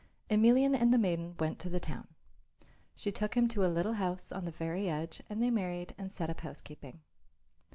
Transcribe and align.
Emelian 0.31 0.73
and 0.75 0.91
the 0.91 0.97
maiden 0.97 1.35
went 1.39 1.59
to 1.59 1.69
the 1.69 1.79
town. 1.79 2.07
She 2.95 3.11
took 3.11 3.37
him 3.37 3.47
to 3.49 3.63
a 3.63 3.67
little 3.69 3.93
house 3.93 4.31
on 4.31 4.45
the 4.45 4.51
very 4.51 4.89
edge 4.89 5.21
and 5.29 5.43
they 5.43 5.51
married 5.51 5.93
and 5.95 6.11
set 6.11 6.27
up 6.27 6.41
housekeeping. 6.41 7.01